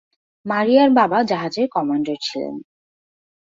মারিয়ার 0.45 0.89
বাবা 0.91 1.19
জাহাজের 1.23 1.67
কমান্ডার 1.69 2.17
ছিলেন। 2.21 2.55